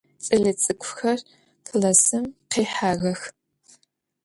Кӏэлэцӏыкӏухэр 0.25 1.19
классым 1.67 2.25
къихьагъэх. 2.51 3.21